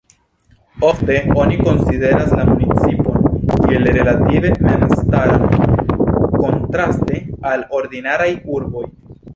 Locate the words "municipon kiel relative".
2.47-4.53